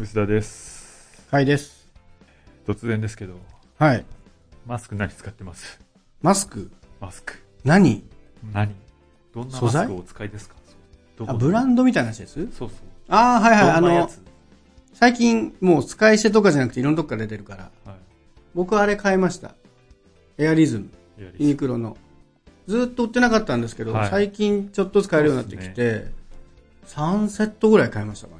[0.00, 1.26] 薄田です。
[1.28, 1.88] はいです。
[2.68, 3.34] 突然ですけど、
[3.80, 4.04] はい。
[4.64, 5.80] マスク何使ってます？
[6.22, 6.70] マスク？
[7.00, 7.34] マスク。
[7.64, 8.04] 何？
[8.52, 8.76] 何？
[9.34, 9.88] どんな素材？
[9.88, 10.54] マスクをお使いですか？
[11.16, 12.70] そうどあ、こブランドみたいな話ですそうそう。
[13.08, 13.70] ああ、はいはい。
[13.70, 14.22] あの、どんなやつ？
[14.94, 17.96] 最近もう使い捨てとかじゃなくていろんなとこから出てるから、はい。
[18.54, 19.56] 僕あれ買いました。
[20.36, 21.96] エアリズム、ユいやリニクロの。
[22.68, 26.12] ずっと売ってなかったんですけど、はい最近ちょっと使えるようになってきて、
[26.86, 28.37] 3セットぐらい買いましたか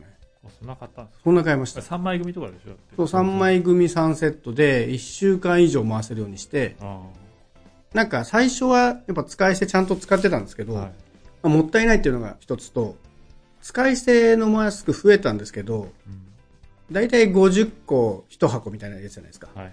[0.59, 1.83] そんな買ったんですそんな買いました。
[1.83, 3.07] か ?3 枚組とかでしょ？
[3.07, 3.23] そう、3。
[3.25, 7.03] 枚組3セットで1週間以上回せるようにして、あ
[7.95, 10.65] なんか最初はやっぱ使い捨てちゃんと使ってたんですけあ。
[10.67, 10.85] ど、はい。
[10.85, 10.91] ま
[11.45, 12.97] あもったいないっていうのが一つと、
[13.63, 16.23] 使い捨てのマスク増えたんですけど、うん
[16.91, 19.49] だいたい50個1箱みたいなやつじゃないですか。
[19.55, 19.73] はい。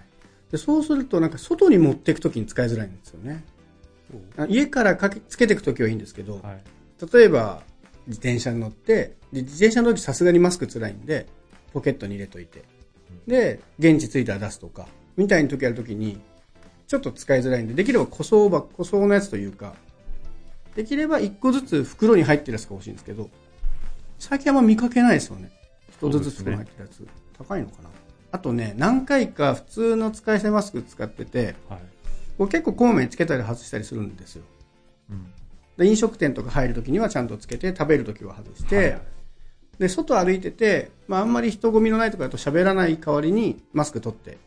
[0.50, 3.42] でそうするとなんか外に持っていくときに使いづらいんですよね。
[4.36, 6.62] あ家からかけつけていくときはいいんですけど、はい。
[7.12, 7.62] 例えば
[8.06, 11.26] 自転車に乗って、で自転車の時さすがにマスク辛いんで、
[11.72, 12.64] ポケットに入れといて、
[13.26, 14.86] で、現地着いたら出すとか、
[15.16, 16.20] みたいな時あるときに、
[16.86, 19.74] ちょっと使いづらいんで、できれば個装ば、個装のやつというか、
[20.74, 23.30] できれば一個ずつ袋に入ってるやつが欲しいんですけど、
[24.18, 25.50] 最近あんま見かけないですよね。
[25.90, 27.06] 一つずつ袋に入ってるやつ。
[27.38, 27.90] 高いのかな
[28.32, 31.80] あとね、何回か普通の使い捨てマスク使ってて、はい。
[32.38, 34.44] 僕結構こまめにつけたり外したりするんですよ。
[35.10, 35.32] うん。
[35.76, 39.00] で飲食店とか入るときにはちゃんとつけて、食べるときは外して、はいはい
[39.78, 44.38] で、外歩いてて、まああんまり人混みのないところだと喋らない代わりにマスク取って、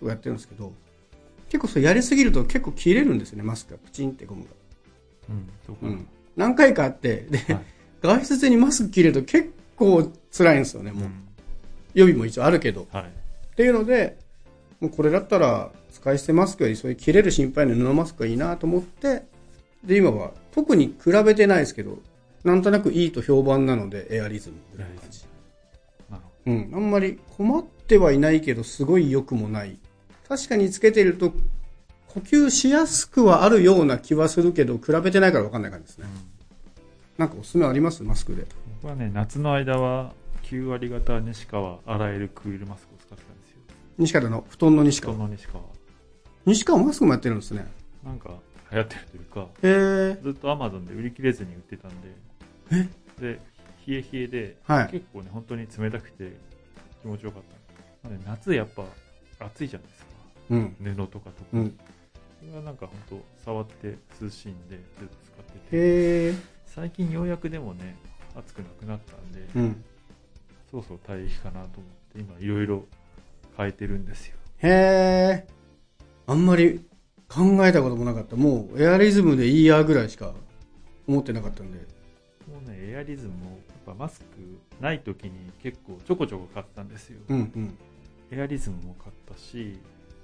[0.00, 0.72] とかやってるんですけど、
[1.48, 3.78] 結構それやりすぎると結構切れるんですよね、マスクが。
[3.78, 4.50] プチンってゴムが。
[5.82, 5.88] うん。
[5.88, 6.06] うん。
[6.36, 7.64] 何回かあって、で、はい
[8.04, 11.08] 外出中にマスク切れると結構辛いんですよね、もう。
[11.94, 12.86] 予備も一応あるけど。
[12.92, 13.04] はい。
[13.04, 14.18] っていうので、
[14.80, 19.24] もうこれだったら使い捨てマスクよりそういう切れる心配の布マスクがいいなと思って、
[19.84, 21.98] で、今は特に比べてないですけど、
[22.42, 25.24] なんとなくいいと評判なので、エアリズムぐらいの感じ。
[26.46, 26.70] うん。
[26.74, 29.78] あんまり困ってはいないけど、すごい良くもない。
[30.28, 31.32] 確かにつけてると、
[32.08, 36.06] 呼吸しやすくはあるような気はするけど、比べてないから分かんない感じですね。
[37.18, 38.02] なんかおすすめあります？
[38.02, 38.46] マスクで。
[38.82, 40.12] 僕はね、夏の間は
[40.44, 43.58] 9割型西川洗えるクールマスクを使ってたんですよ。
[43.98, 45.18] 西川の、布団の西布川。
[45.18, 45.64] 団の西川。
[46.46, 47.66] 西川マスクもやってるんですね。
[48.04, 48.30] なんか
[48.72, 50.22] 流行ってるというか、へえ。
[50.22, 52.08] ずっとアマゾンで売り切れずに売ってたんで、
[53.20, 53.40] で、
[53.86, 56.32] 冷え冷えで、はい結構ね、本当に冷たくて
[57.02, 57.42] 気持ちよかっ
[58.02, 58.08] た。
[58.08, 58.84] なんで夏やっぱ
[59.40, 60.06] 暑いじゃないですか。
[60.50, 60.76] うん。
[60.96, 61.62] 布とか特に。
[61.62, 61.78] うん。
[62.40, 65.76] それはなんか本当触って涼しいんで、ずっと使ってて。
[65.76, 66.34] へえ。
[66.66, 67.96] 最近ようやくでもね、
[68.34, 69.84] 暑くなくなったんで、うん。
[70.70, 72.84] そろそろ大気かなと思って、今いろいろ
[73.56, 74.36] 変えてるんですよ。
[74.58, 75.46] へえ。
[76.26, 76.84] あんまり
[77.34, 78.36] 考えたこともなかった。
[78.36, 80.32] もうエアリズムでいいやぐらいしか
[81.06, 81.78] 思ってなかったんで。
[82.50, 84.26] もうね、エアリズムも、やっぱマスク
[84.80, 87.20] ない時に結構ちょこちょこ買ったんですよ。
[87.28, 87.78] うんうん。
[88.30, 89.78] エアリズムも買ったし、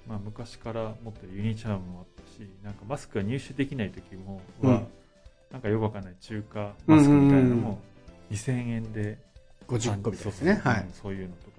[0.07, 4.87] まあ、昔から持ってるユニチャームもあったし、なんかマスクが入手できない時もは、うん
[5.51, 7.81] なんかよくわかんない中華マスクみたいなのも
[8.31, 9.17] 2000円で
[9.67, 10.61] 50個みたいですね。
[10.63, 11.57] はいそういうのとか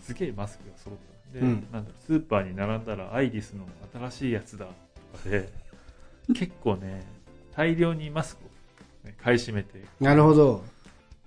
[0.00, 4.66] すげえマスクが揃ったんで、うんなんだろうスーパーに並んだらアイリスの新しいやつだ
[5.24, 5.52] で
[6.34, 7.04] 結構ね
[7.54, 10.64] 大量にマスクを、ね、買い占めてなるほど。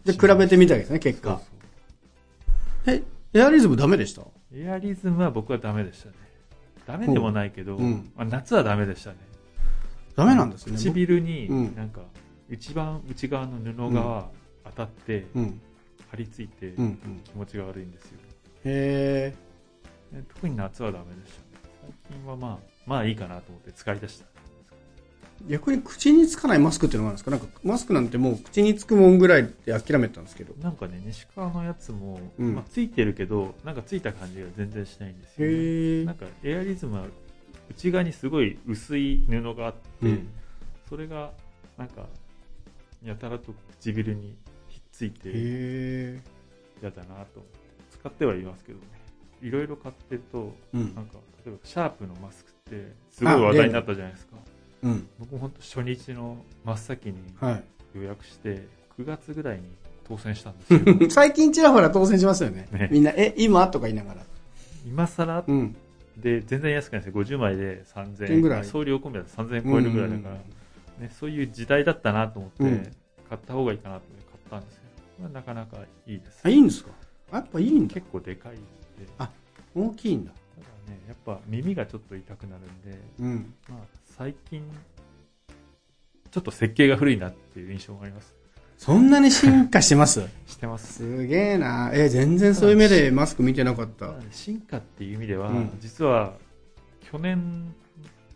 [0.03, 1.41] で、比べてみたいですね、結果。
[2.85, 3.03] そうえ、
[3.33, 4.21] エアリズムダメでした？
[4.21, 6.15] そうエアリズムは僕はダメでしたね
[6.85, 9.17] ダメでもないけど、うんまあ、夏はダメでしたね
[10.15, 10.77] ダメなんですね。
[10.77, 12.01] 唇にうんなんか
[12.49, 14.29] 一番内側の布が
[14.65, 15.61] 当たって僕うん。
[16.11, 17.21] 張り付いてうんうん。
[17.23, 18.19] 気持ちが悪いんですよ、
[18.65, 19.33] へ
[20.13, 20.15] え。
[20.15, 21.45] で特に夏はダメでしたね
[22.07, 24.25] 最近はまあまあいいかなと思って使い出した
[25.47, 27.31] 逆に口につかないマスクっていうのがあるんですか？
[27.31, 30.53] なんかマスクなんてもう口につくもんぐらいって諦めてたんですけど。
[30.61, 36.15] なんかね西川のやつも、うんまあ、ついてるけどなんかついた感じが全然しないんですよ、ね、なん。
[36.15, 37.05] かエアリズムは
[37.69, 40.27] 内側にすごい薄い布があって、うん。
[40.89, 41.31] それが
[41.77, 42.05] なんか
[43.03, 44.37] やたらと唇に
[44.69, 46.23] ひっついて。
[46.81, 47.45] 嫌だなと
[47.89, 48.85] 使ってはいますけどね
[49.41, 51.05] いろいろ買ってるとうんなん。
[51.05, 51.13] か
[51.45, 54.37] 例えばシャープのマスクってすごい話題になったじゃないですか。
[54.83, 55.07] うん。
[55.19, 57.63] 僕も本当初日の真っ先にはい。
[57.95, 58.67] 予約して
[58.99, 59.63] 9月ぐらいに
[60.07, 60.79] 当選したんですよ。
[61.11, 62.67] 最近ちらほら当選しますよね。
[62.71, 62.89] ね。
[62.91, 63.67] みんな、え、今？
[63.67, 64.21] とか言いながら。
[64.85, 65.43] 今更？
[65.47, 65.75] うん。
[66.17, 67.21] で全然安くないですよ。
[67.23, 68.41] 50枚で3000円。
[68.41, 68.57] ぐらい。
[68.59, 70.35] 円送料込みだと3000円超えるぐらいだから、
[70.99, 72.91] ね、そういう時代だったなと思って、うん。
[73.29, 74.81] 買った方がいいかなと思って買ったんですよ、
[75.21, 75.77] まあ、なかなか
[76.07, 76.39] いいです。
[76.43, 76.89] あ、いいんですか？
[77.31, 77.93] やっぱいいんだ。
[77.93, 78.61] 結構でかいんで
[79.75, 80.31] 大きいんだ。
[80.87, 83.53] ねやっぱ耳がちょっと痛くなるんで、うん。
[83.69, 83.79] まあ、
[84.17, 84.63] 最近
[86.31, 88.33] ちょっと設計が古いなっていう印象があります
[88.77, 90.21] そんなに進化してます？
[90.45, 90.93] してます。
[90.95, 91.91] すげえな。
[91.93, 94.13] え、全然そういう目でマスク見てなかった？
[94.31, 96.33] 進化っていう意味では、うん実は
[97.01, 97.73] 去年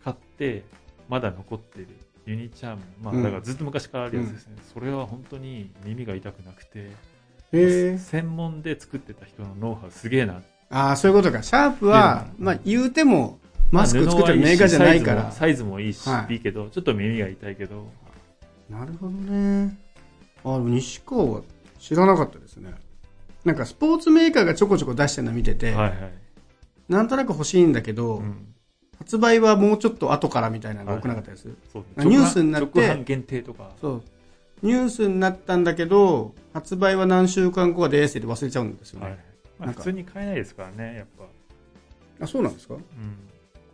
[0.02, 0.64] 買って
[1.08, 1.88] まだ残ってる
[2.24, 6.90] ユニチャーム、まあ、うんだからずっと昔からあるやつですね、それは本当に耳が痛くなくて。
[7.52, 11.42] 専門で作ってた人のノウハウすげえなああ、そういうことか。
[11.42, 13.38] シャープは、うんまあ言うても、
[13.70, 15.30] マスク作ってるメーカーじゃないから。
[15.32, 17.88] サイズもいいし、はいい、いけどちょっと耳が痛いけど
[18.68, 19.76] なるほどね。
[20.44, 21.42] あ、西川は
[21.78, 22.72] 知らなかったですね。
[23.44, 26.12] なんかスポーツメーカーがちょこちょこ出してるの見てて、はいはい、
[26.88, 28.46] なんとなく欲しいんだけど、うん
[29.00, 31.48] 発売はもうちょっと後からみたいなのが多くなかったです。
[31.72, 34.02] そうニュースになって限定とかそう。
[34.62, 39.06] ニュースになったんだけど、発売は何週間後ですって忘れちゃうんですよね。
[39.06, 39.29] はい
[39.60, 42.74] まあ、普通に買えないですからねやっぱ、あ、そうなんですか？
[42.74, 42.80] うん、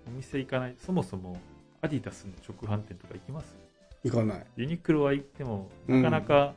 [0.09, 0.75] お店行かない。
[0.79, 1.41] そもそも
[1.81, 3.57] アディダスの直販店とか行きます？
[4.05, 4.47] 行かない。
[4.57, 6.03] ユニクロは行っても、うん。
[6.03, 6.55] なかなか、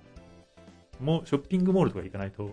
[0.99, 2.51] もうショッピングモールとか行かないと、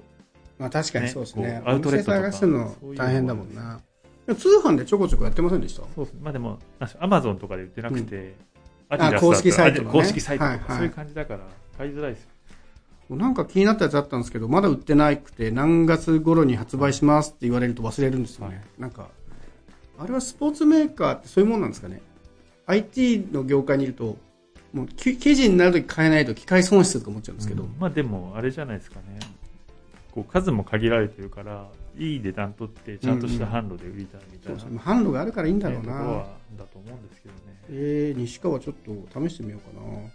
[0.58, 1.60] まあ確かにねそうですね。
[1.64, 3.80] こうアウトレット探すの大変だもんな。
[4.26, 5.82] 通販でちょこちょこやってませんでした？
[5.94, 6.16] そうです。
[6.20, 6.58] まあでも、
[6.98, 8.34] アマゾンとかで売ってなくて、
[8.88, 9.98] アあ公式サイトのね。
[10.00, 10.76] 公式サイトとか、はいはい。
[10.78, 11.40] そういう感じだから、
[11.76, 12.30] 買いづらいですよ。
[13.08, 18.56] なんか気になったやつあったんですけど、まだ売ってなくて、何月頃に発売しますって言われると忘れるんですよね。
[18.56, 19.08] はいなんか、
[19.98, 22.02] あれはスポーツメーカーってそういうもんなんですかね。
[22.66, 24.16] IT の業界にいると、
[24.72, 27.62] もうき記事になるとき変えないと機械損失とか思っちゃうんですけど。
[27.62, 29.20] うんまあでも、あれじゃないですかね。
[30.10, 34.80] こう数も限られてるから、いい値段取って、ちゃんとした販路で売りたいみたいうな、そですね。
[34.84, 35.92] 販路があるからいいんだろうな。
[36.58, 37.40] だと思うんですけどね。
[37.70, 40.10] えー、西川ちょっと試してみようかも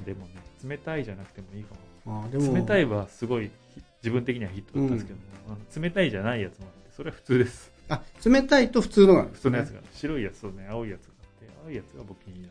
[0.00, 0.34] うでもね、
[0.64, 1.80] 冷たいじゃなくてもいいかも。
[2.06, 2.12] な。
[2.12, 7.72] あーでも冷たいはすごいひ自分的にはヒットだったんですけども、あの冷たいじゃないやつもあってそれは普通です。
[7.88, 9.80] あ、冷たいと普通のがね普通のやつが。
[9.92, 12.48] 白いやつとね青いやつがあって青いやつが僕にな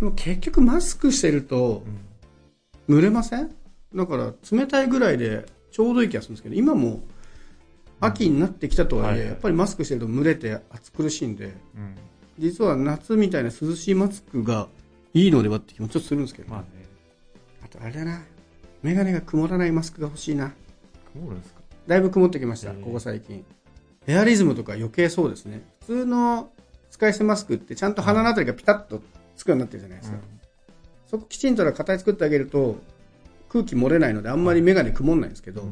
[0.00, 1.84] でも結局マスクしてると
[2.88, 2.96] うん。
[2.96, 3.54] 蒸れません？
[3.94, 7.00] だから冷たいぐらいでちょうどいい気がするんですけど今も
[8.00, 9.28] 秋になってきたとはいえ、はい。
[9.28, 11.94] やっぱりマスクしてると蒸れて暑苦しいんでうん。
[12.38, 14.66] 実は夏みたいな涼しいマスクが
[15.14, 16.66] いいのではって気もちょっとするんですけど、まあね。
[17.64, 18.22] あとあれだな
[18.82, 20.52] 眼鏡が曇らないマスクが欲しいな。
[21.12, 21.60] 曇るんですか？
[21.86, 22.82] だいぶ曇ってきました、えー。
[22.82, 23.44] ここ最近。
[24.06, 25.62] エアリズムとか余計そうですね。
[25.80, 26.50] 普通の
[26.90, 29.00] 使い捨てマスクってちゃんと鼻のあたりがピタッと
[29.36, 30.18] つくようになってるじゃないですか、
[31.06, 32.76] そこきちんと形作ってあげると
[33.48, 35.68] 空気漏れないのであんまり眼鏡曇んないんですけど、うん。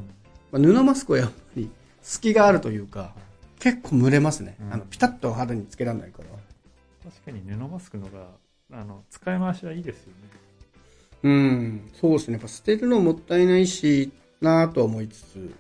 [0.52, 1.70] まあ、布マスクはやっぱり
[2.02, 3.14] 隙があるというか
[3.58, 4.72] 結構蒸れますね、うん。
[4.72, 6.28] あのピタッと肌につけられないから。
[7.10, 8.28] 確かに布マスクのが
[8.72, 10.14] あの使い回しはいいですよね
[11.22, 11.90] うん。
[11.92, 12.34] そうですね。
[12.34, 15.54] やっぱ捨てるのもったいないしなぁとは思いつつ。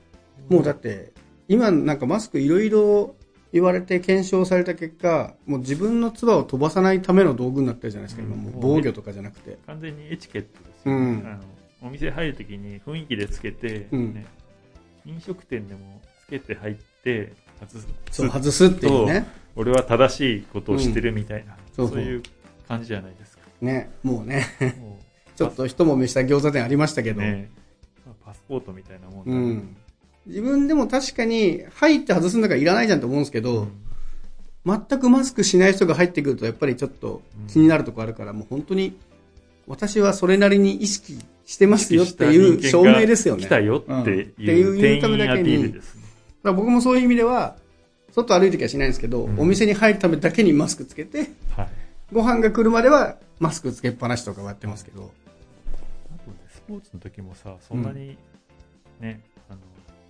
[0.48, 1.12] もうだって
[1.48, 3.14] 今なんかマスクいろいろ
[3.52, 9.58] 言われて検証された結果もう自分の唾を飛ばさないための道具になってるじゃないですか、今もう防御とかじゃなくて。
[9.66, 11.26] 完全にエチケットですよね、うん。
[11.26, 14.26] あのお店入るときに雰囲気でつけて、ねうん。
[15.06, 17.88] 飲食店でもつけて入って外す。
[18.10, 19.26] そう外すっていうね。
[19.56, 21.96] 俺は正しいことをしてるみたいな、そうそう。
[21.96, 22.22] そういう
[22.68, 23.42] 感じじゃないですか。
[23.60, 24.46] ねもうね。
[24.80, 24.99] もう
[25.40, 27.50] ちょっと一揉めした餃子店ありましたけど、ね
[28.04, 29.36] まあパスポートみたいなもんだね。
[29.38, 29.76] うん、
[30.26, 33.68] 自分でも確かに入って外すんだからいらないじゃんと思うんですけど、
[34.66, 38.98] 全くマスクしない人が入ってくるとやっぱりちょっと気になるとこあるから、もう本当に
[39.66, 43.44] 私はそれなりに意識してますよっていう証明ですよね。
[43.44, 44.02] 来たようん。
[44.02, 45.74] っていういう言うためだけに。
[46.42, 47.56] 僕もそういう意味では、
[48.12, 49.40] 外歩いてきはしないんですけど、うん。
[49.40, 51.68] お店に入るためだけにマスクつけて、はい。
[52.12, 55.12] ご飯が来るまではマスクつけっぱなしとかはやってますけど。
[56.70, 58.16] ポーツの時もさ、そんなに
[59.00, 59.58] ね、あの、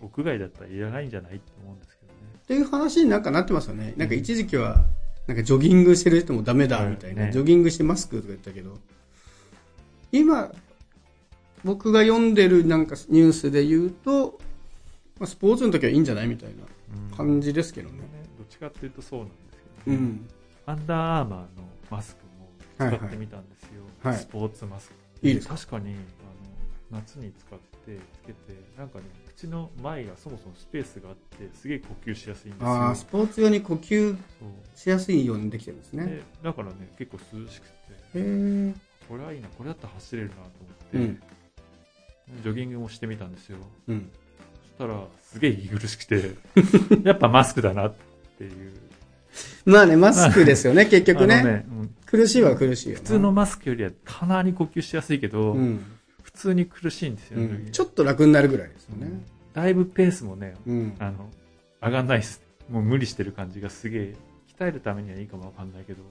[0.02, 2.18] 屋外だったらいらないんじゃないって思うんですけどね。
[2.42, 3.94] っていう話になんかなってますよね。
[3.96, 4.84] なんか一時期は、
[5.26, 8.78] なんかジョギングしてる人もダメだみたいな、はいねジョギングしてマスクとか言ったけど、
[10.12, 10.52] 今、
[11.64, 14.38] 僕が読んでるなんかニュースで言うと、
[15.18, 16.64] まあ、スポーツの時はいいんじゃないみたいな
[17.10, 17.98] うん感じですけどね。
[17.98, 18.02] ね
[18.36, 19.38] どっちかっていうとそうなんです
[19.84, 19.98] けどね。
[19.98, 20.28] うん。
[20.66, 21.46] アンダーアーマーの
[21.90, 22.24] マスク
[22.84, 23.82] も使ってみたんですよ。
[24.02, 24.94] はいはいスポーツマスク。
[25.22, 25.54] いいですか？
[25.54, 25.94] 確かに、
[26.92, 28.36] 夏に使って、つけて、
[28.76, 29.04] なんかね、
[29.36, 32.68] 口の前がそもそもスペースがあって、すげえ呼吸しやすいんですよ。
[32.68, 34.16] ああ、スポーツ用に呼吸
[34.74, 36.06] しやすいようにできてるんですね。
[36.06, 37.74] でだからね、結構涼しくて、へ
[38.14, 38.74] え。
[39.08, 40.44] これはいいな、これだったら走れるなとう
[40.98, 41.22] 思って、ん。
[42.42, 43.58] ジョギングもしてみたんですよ。
[43.88, 44.10] うん。
[44.78, 46.34] そしたら、すげえ息苦しくて、
[47.04, 47.94] やっぱマスクだなっ
[48.38, 48.72] ていう。
[49.64, 51.42] まあね、マスクですよね、 結局あね。
[51.42, 55.99] のうん苦しいは苦しいよな普通のマスクよりはかなり呼吸しやすいけど、うん。
[56.32, 57.44] 普通に苦しいんですよね。
[57.44, 57.70] うん。
[57.70, 59.08] ちょっと楽になるぐらいですよね。
[59.52, 60.94] だいぶペースもね、うん。
[60.98, 61.28] あの、
[61.82, 62.42] 上がんないです。
[62.68, 64.14] もう無理してる感じがすげえ、
[64.58, 66.02] 鍛えるためにはいいかもわかんないけど、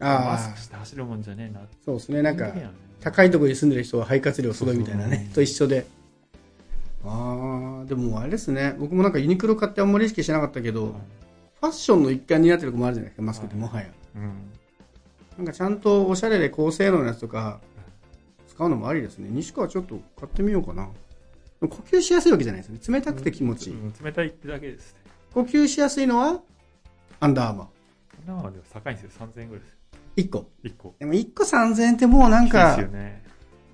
[0.00, 1.60] あーマスクして走るもんじゃねえな。
[1.84, 2.52] そうですね、なんか
[3.00, 5.86] 高いところに住んでる人は肺活量すごいみたいなねと一緒で。
[7.86, 8.74] でもあれですね。
[8.78, 10.92] 僕もなんかユニクロ買ってあんまり意識してなかったけど、はい
[11.60, 13.88] ファッションの一環になってるとこもあるじゃないですか、マスクってはいもはや。
[14.14, 14.32] うん。
[15.38, 17.60] なんかちゃんとおしゃれで高性能のやつとか、
[18.58, 19.28] 使うのもありですね。
[19.30, 20.88] 西川ちょっと買ってみようかな。
[21.60, 22.98] 呼吸しやすいわけじゃないですよね。
[23.00, 23.76] 冷たくて気持ちいい。
[23.76, 24.98] うん冷たいってだけですね。
[25.32, 26.40] 呼吸しやすいのは、
[27.20, 27.66] アンダーアーマー。
[28.26, 29.26] こんなのでも高いんですよ。
[29.28, 29.76] 3000円ぐらいですよ。
[30.16, 30.50] 1個。
[30.64, 30.94] 1個。
[30.98, 33.22] でも1個3000円ってもうなんかです、よね。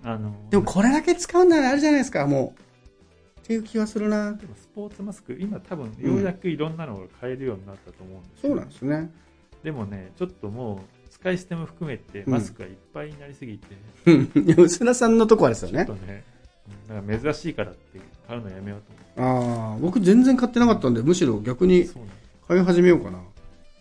[0.02, 2.54] あの、でもこれだけ使うんならあるじゃないですか、も
[3.38, 3.40] う。
[3.40, 4.34] っていう気はするな。
[4.34, 9.10] でもスポーツマスク、今多分ようやくいろんなのが買えるようになったと思うんですそうなんですね。
[9.62, 13.66] でもね、ちょっともう使い捨ても含めてうんマスクがいっぱいになりすぎて、
[14.04, 14.30] うん。
[14.62, 16.06] 薄田さんのとこはですよねちょっと。
[16.06, 16.22] ね、
[16.90, 18.82] うんなんか珍しいからって買うのやめよう
[19.16, 21.74] と思ああ、僕全然買ってなかったんで、むしろ逆って。
[21.74, 21.88] に
[22.46, 23.22] 買い始めようかな。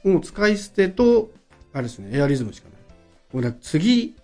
[0.05, 1.31] もう使い捨てと、
[1.73, 2.77] あれですね、エアリズムしかない。
[3.33, 4.15] 俺は次、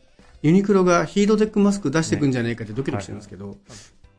[0.41, 3.57] ユニクロがヒートテックマスク出してくんじゃねえかってドキドキしてるんですけど、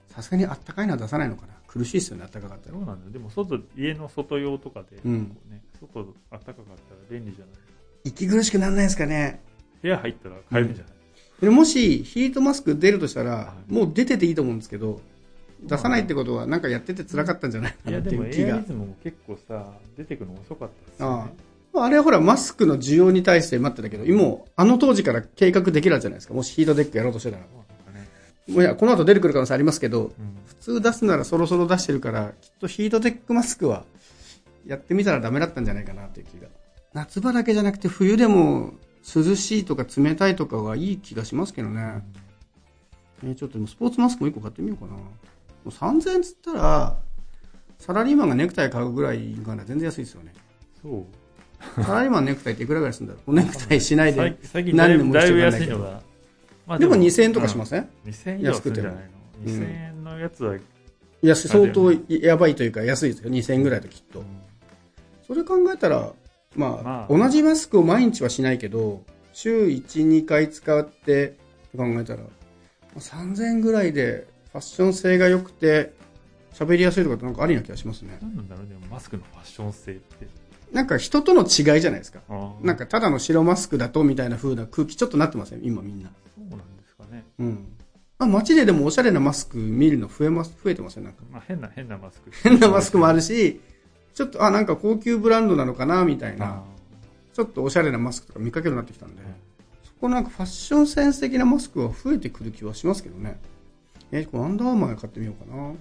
[0.09, 1.55] さすがにあったかいのは出さないのかな。
[1.67, 2.85] 苦しいですよね、あったかかったらそう。
[2.85, 3.13] なんだよ。
[3.13, 6.65] でも外、家の外用とかで、うんこうね、外暖かかったら
[7.11, 7.70] 便利じゃない
[8.05, 9.41] 息苦しくならないですかね？
[9.83, 10.93] 部屋入ったら買えるんじゃない、
[11.41, 15.01] でもし、ヒートマスク出るとしたらは、いもう出てていいと思うんですけど、
[15.63, 17.73] 出さないってことは、なんかやってて辛かったんじゃない？
[17.73, 18.59] かいや、なってでもエアいう気が。
[18.59, 21.33] リズムも結構さ、出てくの遅かったですよね。
[21.73, 26.35] あれはほら、マスクの需要に対して待ってたけど、今、もうあの当時から計画できるじゃないですか。
[26.35, 27.45] もしヒートデックやろうとしてたら。
[27.45, 30.11] もういや、この後出てくる可能性ありますけど、うん。
[30.47, 33.85] 普通出すならそろそろ出してるから、きっとヒートテックマスクは、
[34.67, 36.49] やってみたらダメだったんじゃないかなっていう気が。
[36.93, 38.75] 夏場だけじゃなくて冬でも
[39.15, 42.03] 涼しいとか冷たいとかがいい気がしますけどね。
[43.23, 44.93] えーちょっとスポーツマスクも1個買ってみようかな。
[44.93, 45.03] も
[45.67, 46.97] う3000円つったら、
[47.79, 50.33] サラリーマンがネクタイ買うぐらいがな全然安いですよね。
[50.83, 51.07] そ
[51.81, 51.85] う。
[51.85, 53.35] サラリーマンネクタイっていくらぐらいするんだろう？
[53.35, 54.73] ネクタイしない最で。
[54.73, 56.03] 何年もだいぶしてかないけど安いのが。
[56.67, 58.97] まあでも2000円とかしません、うん2000円安くても
[59.45, 60.61] ?2000 円のやつは、い
[61.21, 63.31] や、相当やばいというか安いですよ。
[63.31, 64.23] 2000円ぐらいだときっと。
[65.27, 66.13] それ考えたら、
[66.57, 69.03] まあ、まあ同じマスクを毎日はしないけど、
[69.33, 71.37] 週1、2回使って
[71.77, 72.23] 考えたら、
[72.97, 75.93] 3000円ぐらいでファッション性が良くて、
[76.53, 78.19] 喋りやすいとかってなんかありな気がしますね。
[78.21, 80.27] なんなんだろうね、マスクのファッション性って。
[80.73, 82.21] なんか人との違いじゃないですか。
[82.63, 85.65] なんかただの白マスクだとみたいな風な空気ちょっとなってません？
[85.65, 86.11] 今みんな。
[86.37, 87.25] そうなんですかね。
[87.39, 87.69] うん。
[88.19, 91.05] まあ街ででもおしゃれなマスク見るの増えます、増えてません？
[91.05, 91.23] なんか。
[91.31, 92.31] まあ変な、変なマスク。
[92.43, 93.61] 変なマスクもあるし、
[94.15, 96.63] ちょっと、あ、なんか高級ブランドなのかなみたいなあ。
[97.33, 99.25] ちょっとおしゃれなマスクとか見かけるようになってきたんでー、
[99.85, 103.39] そこなんかファッションセンス的なマスクは増えてくる気はしますけどね。
[104.13, 105.71] え、これアンダーアーマー買ってみようかな。
[105.71, 105.77] いっ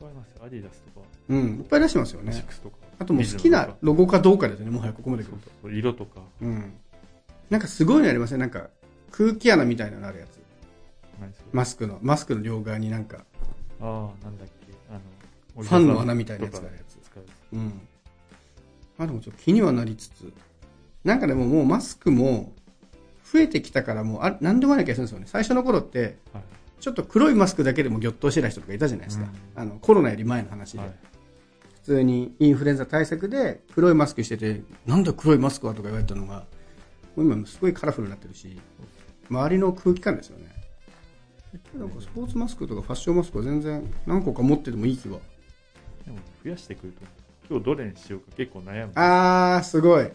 [0.00, 0.44] ぱいありますよ。
[0.44, 2.44] アディダスとか、うん、いっぱい出してますよねアシッ。
[2.44, 2.76] クスとか。
[3.00, 5.32] あともう好きなロゴかどうかですよね、もはやここまで来る
[5.62, 5.70] と。
[5.70, 6.20] 色とか。
[6.40, 6.72] うん。
[7.50, 8.38] なんかすごいのありません？
[8.40, 8.68] なんか
[9.10, 10.38] 空気穴みたいなのあるやつ。
[11.52, 13.24] マスクの、マスクの両側になんか、
[13.80, 14.72] ああ、なんだっけ？
[14.90, 16.97] あの、ファンの穴みたいなやつがあるやつ使
[17.52, 17.56] う。
[17.56, 17.80] うん。
[18.96, 20.32] まあでもちょっと気にはなりつつ、
[21.04, 22.52] なんかでももうマスクも
[23.32, 25.26] 増えてきたからもうあ何でもない気がするんですよね。
[25.28, 26.42] 最初の頃って、はい。
[26.80, 29.24] ちょっと黒いマスクだけでもぎょっとしてた人とかいたじゃないですか。
[29.24, 30.78] うんあの、コロナより前の話で。
[30.78, 30.94] はい。
[31.74, 36.44] 普通にインフルエンザ対策で黒いマスクしてて、なんだ黒いマスクはとか言われたのが、
[37.16, 38.60] もう今すごいカラフルになってるし、
[39.30, 40.46] 周りの空気感ですよね。
[41.74, 45.18] なんかスポーツマスクとかファッションマスクは全然何個か持っててもいい気は。
[46.04, 47.00] でも増やしてくると、
[47.48, 48.92] 今日どれにしようか結構悩む。
[48.94, 50.10] あー、すごい。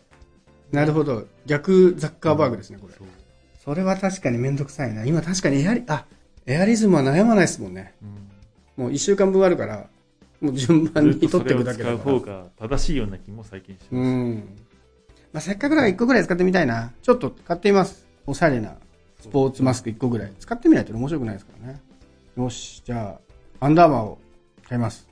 [0.71, 1.27] なるほど。
[1.45, 2.93] 逆ザッカーバーグですね、これ。
[2.93, 3.07] そう。
[3.63, 5.05] それは確かにめんどくさいな。
[5.05, 6.05] 今確かにエアリ、あ、
[6.45, 7.93] エアリズムは悩まないですもんね。
[8.77, 8.83] うん。
[8.85, 9.87] もう一週間分あるから、
[10.41, 12.19] もう順番に取っていくだけだからう方。
[12.19, 14.09] が正しいような気も最近しうます。
[14.09, 14.35] ん。
[15.31, 16.91] まあ、せっかくだから1個ぐらい使ってみたいな。
[17.01, 18.05] ちょっと買ってみます。
[18.25, 18.75] おしゃれな
[19.19, 20.33] スポーツマスク1個ぐらい。
[20.39, 21.81] 使ってみないと面白くないですからね。
[22.37, 23.17] よし、じゃ
[23.61, 24.19] あ、アンダーマーを
[24.67, 25.07] 買います。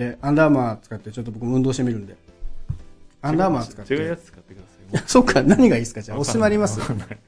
[0.00, 2.16] で、アンダーマー使ってちょっと僕も運動してみるんで。
[3.20, 3.94] アンダーマー使って。
[3.94, 5.02] 違うやつ使ってください。
[5.06, 6.00] そっか、何がいいですか？
[6.00, 6.78] じゃあ、おすすめあります？
[6.78, 7.18] なんかい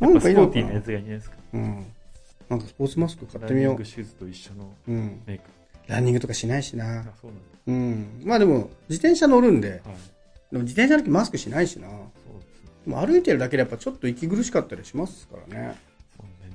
[0.00, 0.34] のかな？
[0.34, 1.36] ポーティーなやつがいいんじゃないですか？
[1.54, 1.86] うん。
[2.48, 4.92] なんかスポーツマスク買ってみよランニングシューズと一緒のう。
[4.92, 5.20] うん。
[5.86, 7.40] ランニングとかしないしなそうなんだ。
[7.68, 8.22] うん。
[8.24, 9.80] まあでも、自転車乗るんで、はい。
[10.50, 11.88] でも自転車の時マスクしないしな。
[11.88, 11.98] そう
[12.40, 12.70] ですね。
[12.86, 15.68] でも歩いてるだけでやっぱちょっと息苦しかったりしますからね。
[15.68, 15.76] ね。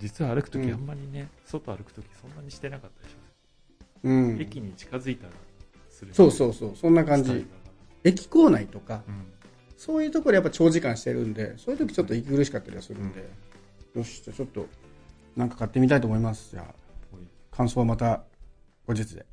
[0.02, 3.24] 実は歩くときうんあんまりね、外歩くときそんなにしてなかったりします。
[4.04, 4.42] うん。
[4.42, 5.32] 駅に近づいたら
[6.06, 6.16] する。
[6.16, 7.48] そうそうそう、そんな感じ
[8.04, 9.26] 駅構内とか、らうん。
[9.78, 13.30] そういうところでやっぱ長時間してるんで、そういう時ちょっと息苦しかったりはするんで、
[13.96, 14.68] よし、じゃあちょっと、
[15.36, 16.52] なんか買ってみたいと思います。
[16.52, 18.24] じゃあ、感想はまた
[18.88, 19.26] 後日で。